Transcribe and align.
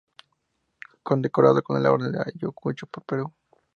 Condecorado 1.03 1.61
con 1.61 1.83
la 1.83 1.91
Orden 1.91 2.11
de 2.13 2.19
Ayacucho 2.23 2.87
por 2.87 3.03
Perú. 3.05 3.31